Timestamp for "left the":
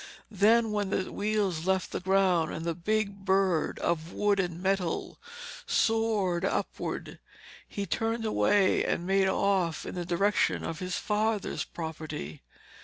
1.67-1.99